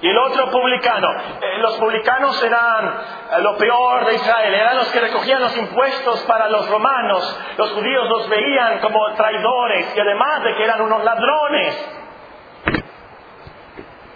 [0.00, 1.08] y el otro publicano.
[1.40, 6.20] Eh, los publicanos eran eh, lo peor de Israel, eran los que recogían los impuestos
[6.22, 7.40] para los romanos.
[7.56, 11.92] Los judíos los veían como traidores y además de que eran unos ladrones.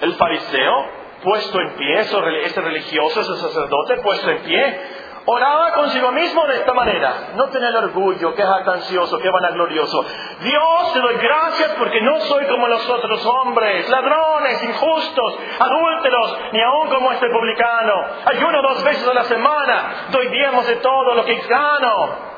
[0.01, 0.87] El fariseo,
[1.23, 4.81] puesto en pie, ese religioso, ese sacerdote, puesto en pie,
[5.27, 7.33] oraba consigo mismo de esta manera.
[7.37, 10.05] No tener orgullo, que jactancioso, que vanaglorioso.
[10.41, 16.63] Dios, te doy gracias porque no soy como los otros hombres, ladrones, injustos, adúlteros, ni
[16.63, 17.95] aun como este publicano.
[18.25, 22.30] Ayuno dos veces a la semana, doy diezmos de todo lo que gano.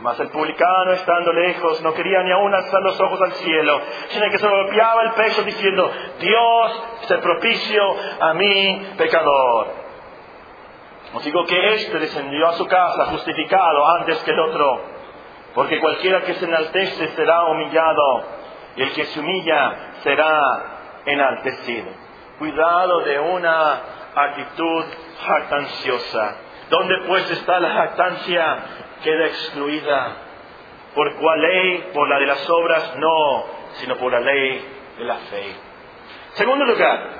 [0.00, 4.30] Mas el publicano, estando lejos, no quería ni aún alzar los ojos al cielo, sino
[4.30, 7.82] que se golpeaba el pecho diciendo, Dios, se propicio
[8.20, 9.68] a mí, pecador.
[11.14, 14.82] Os digo que éste descendió a su casa justificado antes que el otro,
[15.54, 18.24] porque cualquiera que se enaltece será humillado,
[18.76, 21.88] y el que se humilla será enaltecido.
[22.38, 23.80] Cuidado de una
[24.14, 24.84] actitud
[25.26, 26.36] jactanciosa.
[26.68, 28.58] ¿Dónde pues está la jactancia?
[29.06, 30.16] Queda excluida.
[30.94, 31.90] ¿Por cuál ley?
[31.94, 35.54] Por la de las obras, no, sino por la ley de la fe.
[36.32, 37.10] Segundo lugar,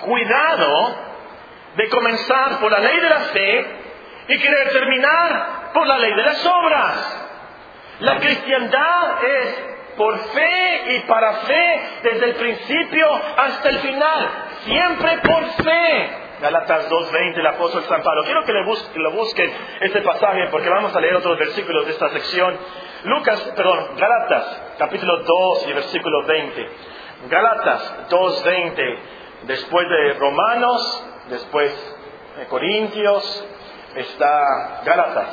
[0.00, 0.96] cuidado
[1.76, 3.66] de comenzar por la ley de la fe
[4.28, 7.28] y querer terminar por la ley de las obras.
[8.00, 9.64] La cristiandad es
[9.96, 14.30] por fe y para fe desde el principio hasta el final,
[14.64, 16.23] siempre por fe.
[16.44, 18.22] Galatas 2.20, el apóstol San Pablo.
[18.24, 21.92] Quiero que le busquen, lo busquen este pasaje porque vamos a leer otros versículos de
[21.92, 22.58] esta sección.
[23.04, 26.68] Lucas, perdón, Galatas, capítulo 2 y versículo 20.
[27.30, 28.98] Galatas 2.20,
[29.44, 31.96] después de Romanos, después
[32.36, 33.48] de Corintios,
[33.94, 35.28] está Gálatas.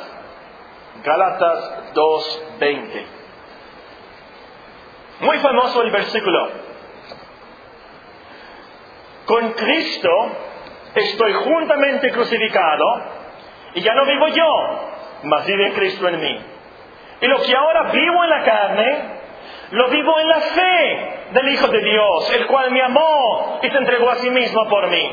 [1.04, 3.06] Gálatas 2.20.
[5.20, 6.48] Muy famoso el versículo.
[9.26, 10.08] Con Cristo
[10.94, 12.84] estoy juntamente crucificado
[13.74, 14.80] y ya no vivo yo,
[15.24, 16.40] mas vive Cristo en mí.
[17.20, 18.98] Y lo que ahora vivo en la carne,
[19.70, 23.76] lo vivo en la fe del Hijo de Dios, el cual me amó y se
[23.76, 25.12] entregó a sí mismo por mí.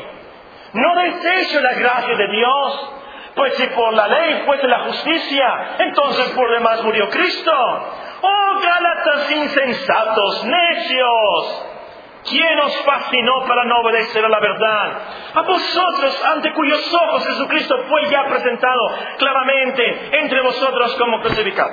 [0.72, 2.92] No desecho la gracia de Dios,
[3.34, 7.52] pues si por la ley fuese la justicia, entonces por demás murió Cristo.
[8.22, 11.66] Oh Gálatas insensatos, necios,
[12.28, 14.92] ¿quién os fascinó para no obedecer a la verdad?
[15.34, 21.72] A vosotros, ante cuyos ojos Jesucristo fue ya presentado claramente entre vosotros como crucificado.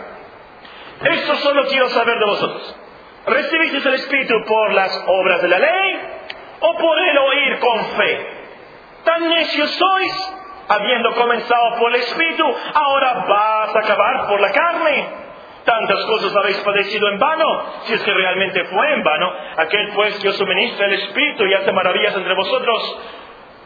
[1.04, 2.76] Esto solo quiero saber de vosotros.
[3.28, 6.00] ¿Recibisteis el Espíritu por las obras de la ley
[6.62, 8.28] o por el oír con fe?
[9.04, 10.34] Tan necios sois,
[10.70, 15.27] habiendo comenzado por el Espíritu, ahora vas a acabar por la carne.
[15.68, 17.46] Tantas cosas habéis padecido en vano,
[17.84, 19.34] si es que realmente fue en vano.
[19.58, 23.00] Aquel pues que os suministra el Espíritu y hace maravillas entre vosotros,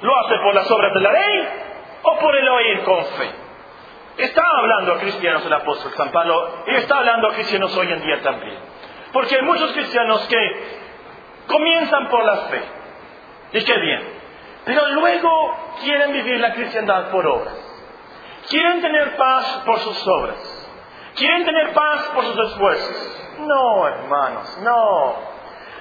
[0.01, 1.47] ¿lo hace por las obras de la ley
[2.01, 3.29] o por el oír con fe?
[4.17, 8.01] Está hablando a cristianos el apóstol San Pablo y está hablando a cristianos hoy en
[8.01, 8.57] día también.
[9.13, 10.81] Porque hay muchos cristianos que
[11.45, 12.61] comienzan por la fe.
[13.53, 14.01] Y qué bien.
[14.65, 15.29] Pero luego
[15.83, 17.53] quieren vivir la cristiandad por obras.
[18.49, 20.50] Quieren tener paz por sus obras.
[21.15, 23.17] Quieren tener paz por sus esfuerzos.
[23.39, 25.31] No, hermanos, no.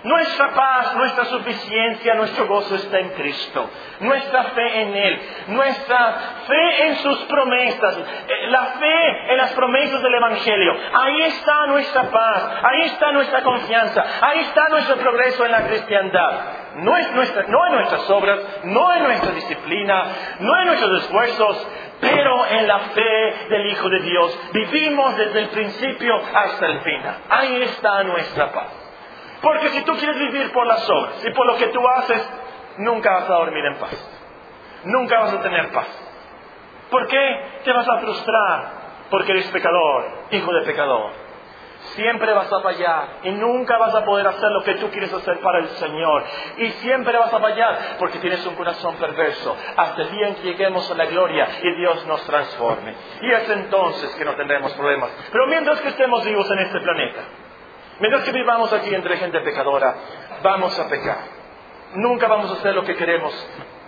[0.02, 3.68] Nuestra paz, nuestra suficiencia, nuestro gozo está en Cristo.
[4.00, 5.20] Nuestra fe en Él.
[5.48, 6.14] Nuestra
[6.46, 7.98] fe en sus promesas.
[7.98, 10.74] Eh, la fe en las promesas del Evangelio.
[10.94, 12.50] Ahí está nuestra paz.
[12.62, 14.02] Ahí está nuestra confianza.
[14.22, 16.40] Ahí está nuestro progreso en la cristiandad.
[16.76, 20.04] No, es nuestra, no en nuestras obras, no en nuestra disciplina,
[20.38, 21.68] no en nuestros esfuerzos,
[22.00, 24.38] pero en la fe del Hijo de Dios.
[24.52, 27.16] Vivimos desde el principio hasta el final.
[27.28, 28.68] Ahí está nuestra paz.
[29.42, 32.30] Porque si tú quieres vivir por las obras y por lo que tú haces,
[32.78, 34.10] nunca vas a dormir en paz.
[34.84, 35.88] Nunca vas a tener paz.
[36.90, 38.80] ¿Por qué te vas a frustrar?
[39.10, 41.29] Porque eres pecador, hijo de pecador.
[41.94, 45.40] Siempre vas a fallar y nunca vas a poder hacer lo que tú quieres hacer
[45.40, 46.24] para el Señor.
[46.58, 50.42] Y siempre vas a fallar porque tienes un corazón perverso hasta el día en que
[50.42, 52.94] lleguemos a la gloria y Dios nos transforme.
[53.22, 55.10] Y es entonces que no tendremos problemas.
[55.32, 57.20] Pero mientras que estemos vivos en este planeta,
[57.98, 59.94] mientras que vivamos aquí entre gente pecadora,
[60.42, 61.18] vamos a pecar.
[61.94, 63.34] Nunca vamos a hacer lo que queremos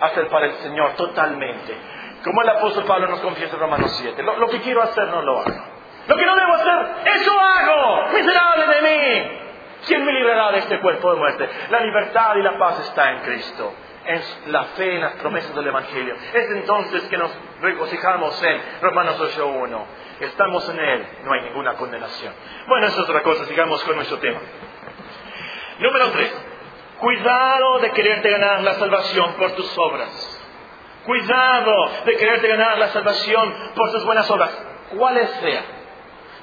[0.01, 1.77] hacer para el Señor totalmente.
[2.25, 4.23] Como el apóstol Pablo nos confiesa en Romanos 7.
[4.23, 5.72] Lo, lo que quiero hacer no lo hago.
[6.09, 6.87] Lo que no debo hacer,
[7.17, 8.09] eso hago.
[8.13, 9.39] Miserable de mí.
[9.87, 11.49] ¿Quién me librará de este cuerpo de muerte?
[11.71, 13.73] La libertad y la paz está en Cristo.
[14.05, 16.15] En la fe en las promesas del Evangelio.
[16.33, 19.85] Es entonces que nos regocijamos en Romanos 8.1.
[20.21, 22.33] Estamos en Él, no hay ninguna condenación.
[22.67, 24.41] Bueno, eso es otra cosa, sigamos con nuestro tema.
[25.79, 26.45] Número 3.
[26.99, 30.41] Cuidado de quererte ganar la salvación por tus obras.
[31.05, 34.51] Cuidado de quererte ganar la salvación por tus buenas obras,
[34.97, 35.82] cuales sean.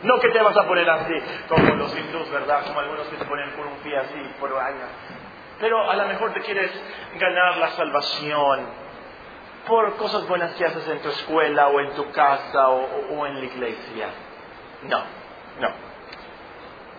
[0.03, 1.13] No que te vas a poner así,
[1.49, 2.65] como los hindús, ¿verdad?
[2.65, 4.89] Como algunos que se ponen por un pie así, por años.
[5.59, 6.71] Pero a lo mejor te quieres
[7.19, 8.65] ganar la salvación
[9.67, 13.35] por cosas buenas que haces en tu escuela o en tu casa o, o en
[13.35, 14.07] la iglesia.
[14.83, 15.03] No,
[15.59, 15.69] no.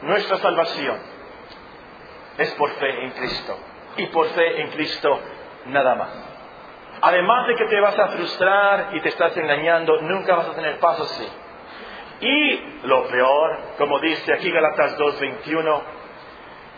[0.02, 0.98] Nuestra salvación
[2.36, 3.58] es por fe en Cristo.
[3.96, 5.20] Y por fe en Cristo
[5.66, 6.10] nada más.
[7.02, 10.78] Además de que te vas a frustrar y te estás engañando, nunca vas a tener
[10.80, 11.28] paz así.
[12.20, 15.82] Y lo peor, como dice aquí Galatas 2.21,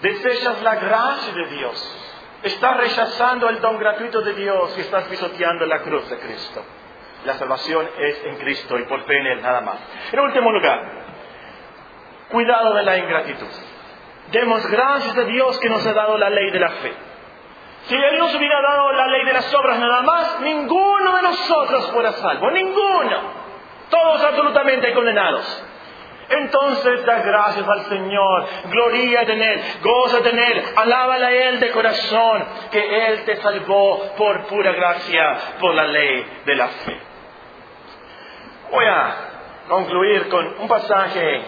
[0.01, 1.99] desechas la gracia de Dios.
[2.45, 6.65] Estás rechazando el don gratuito de Dios y estás pisoteando la cruz de Cristo.
[7.25, 9.77] La salvación es en Cristo y por fe en Él nada más.
[10.13, 10.81] En último lugar,
[12.31, 13.47] cuidado de la ingratitud.
[14.33, 16.93] Demos gracias a Dios que nos ha dado la ley de la fe.
[17.85, 21.90] Si Él nos hubiera dado la ley de las obras nada más, ninguno de nosotros
[21.93, 22.51] fuera salvo.
[22.51, 23.42] Ninguno.
[23.93, 25.65] Todos absolutamente condenados.
[26.31, 31.71] Entonces da gracias al Señor, gloria en Él, goza en Él, alábala a Él de
[31.73, 36.97] corazón, que Él te salvó por pura gracia, por la ley de la fe.
[38.71, 39.17] Voy a
[39.69, 41.43] concluir con un pasaje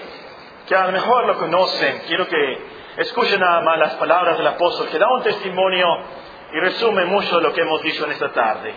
[0.68, 2.02] que a lo mejor lo conocen.
[2.06, 2.58] Quiero que
[2.98, 5.86] escuchen nada más las palabras del apóstol, que da un testimonio
[6.52, 8.74] y resume mucho lo que hemos dicho en esta tarde.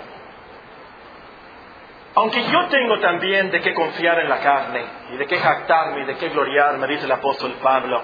[2.18, 6.06] Aunque yo tengo también de qué confiar en la carne, y de qué jactarme, y
[6.06, 8.02] de qué gloriarme, dice el apóstol Pablo.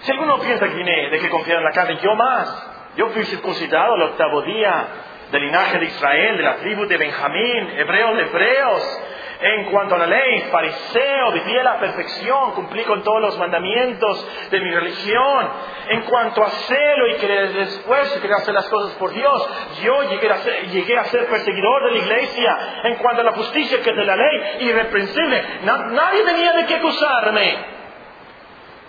[0.00, 2.70] Si alguno piensa que tiene de qué confiar en la carne, yo más.
[2.96, 4.86] Yo fui circuncidado el octavo día
[5.30, 9.00] del linaje de Israel, de la tribu de Benjamín, hebreo de hebreos.
[9.40, 14.48] En cuanto a la ley, fariseo, vivía a la perfección, cumplí con todos los mandamientos
[14.50, 15.48] de mi religión.
[15.88, 19.48] En cuanto a celo y que después quería hacer las cosas por Dios,
[19.82, 22.58] yo llegué a, ser, llegué a ser perseguidor de la iglesia.
[22.84, 26.74] En cuanto a la justicia que es de la ley, irreprensible, nadie tenía de qué
[26.76, 27.74] acusarme.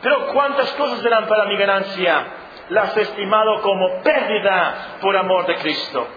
[0.02, 2.28] Pero cuántas cosas eran para mi ganancia,
[2.70, 6.08] las he estimado como pérdida por amor de Cristo.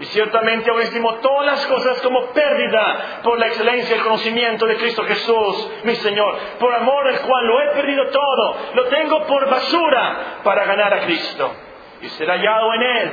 [0.00, 4.66] Y ciertamente ahora estimo todas las cosas como pérdida por la excelencia y el conocimiento
[4.66, 9.24] de Cristo Jesús, mi Señor, por amor del cual lo he perdido todo, lo tengo
[9.26, 11.54] por basura para ganar a Cristo.
[12.02, 13.12] Y ser hallado en Él,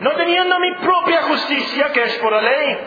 [0.00, 2.78] no teniendo mi propia justicia que es por la ley,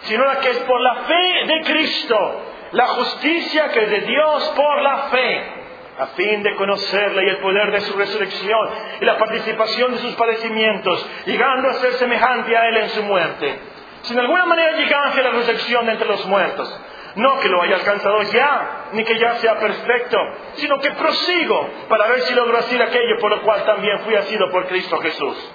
[0.00, 4.52] sino la que es por la fe de Cristo, la justicia que es de Dios
[4.56, 5.61] por la fe
[5.98, 8.70] a fin de conocerle y el poder de su resurrección
[9.00, 13.58] y la participación de sus padecimientos, llegando a ser semejante a él en su muerte.
[14.02, 16.80] Si de alguna manera llegase a la resurrección entre los muertos,
[17.16, 20.16] no que lo haya alcanzado ya, ni que ya sea perfecto,
[20.54, 24.50] sino que prosigo para ver si logro hacer aquello por lo cual también fui asido
[24.50, 25.52] por Cristo Jesús.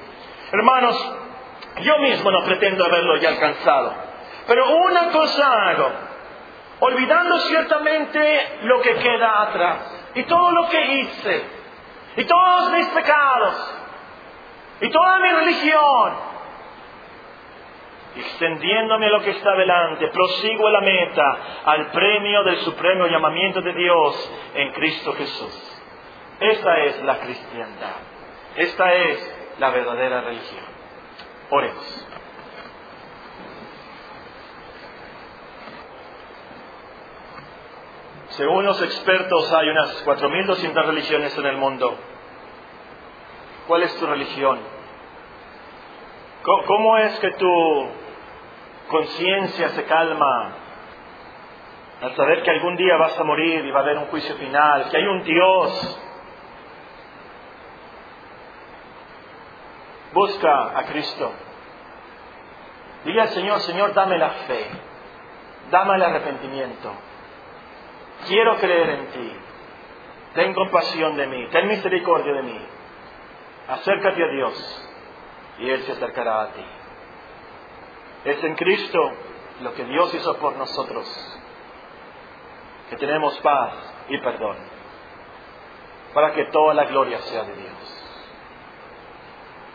[0.52, 1.16] Hermanos,
[1.82, 3.94] yo mismo no pretendo haberlo ya alcanzado,
[4.48, 5.92] pero una cosa hago,
[6.80, 11.44] olvidando ciertamente lo que queda atrás y todo lo que hice,
[12.18, 13.76] y todos mis pecados,
[14.82, 16.14] y toda mi religión,
[18.16, 23.62] extendiéndome a lo que está delante, prosigo a la meta, al premio del supremo llamamiento
[23.62, 25.82] de Dios en Cristo Jesús.
[26.40, 27.96] Esta es la cristiandad.
[28.56, 30.66] Esta es la verdadera religión.
[31.50, 32.08] Oremos.
[38.38, 41.98] Según los expertos hay unas 4.200 religiones en el mundo.
[43.66, 44.60] ¿Cuál es tu religión?
[46.44, 47.90] ¿Cómo es que tu
[48.90, 50.54] conciencia se calma
[52.00, 54.88] al saber que algún día vas a morir y va a haber un juicio final,
[54.92, 56.00] que hay un Dios?
[60.14, 61.32] Busca a Cristo.
[63.04, 64.68] Dile al Señor, Señor, dame la fe,
[65.72, 67.07] dame el arrepentimiento
[68.26, 69.32] quiero creer en ti.
[70.34, 72.66] Ten compasión de mí, ten misericordia de mí.
[73.68, 74.90] Acércate a Dios
[75.60, 76.66] y Él se acercará a ti.
[78.26, 79.12] Es en Cristo
[79.62, 81.08] lo que Dios hizo por nosotros,
[82.90, 83.74] que tenemos paz
[84.10, 84.58] y perdón,
[86.14, 87.98] para que toda la gloria sea de Dios.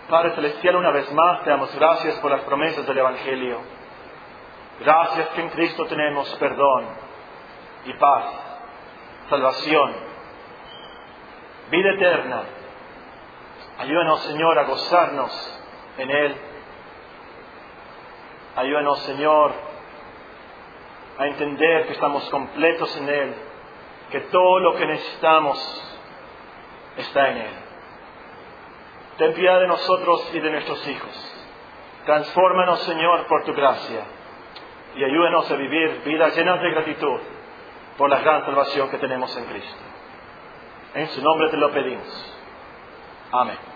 [0.09, 3.61] Padre Celestial, una vez más te damos gracias por las promesas del Evangelio.
[4.81, 7.12] Gracias que en Cristo tenemos perdón
[7.85, 8.25] y paz,
[9.29, 9.95] salvación,
[11.71, 12.43] vida eterna.
[13.79, 15.61] Ayúdanos, Señor, a gozarnos
[15.99, 16.37] en Él.
[18.57, 19.53] Ayúdanos, Señor,
[21.19, 23.35] a entender que estamos completos en Él,
[24.11, 25.99] que todo lo que necesitamos
[26.99, 27.53] está en Él.
[29.19, 31.29] Ten piedad de nosotros y de nuestros hijos.
[32.05, 34.05] Transfórmanos, Señor, por tu gracia
[34.95, 37.21] y ayúdanos a vivir vidas llenas de gratitud
[37.97, 39.79] por la gran salvación que tenemos en Cristo.
[40.95, 42.35] En su nombre te lo pedimos.
[43.33, 43.72] Amén.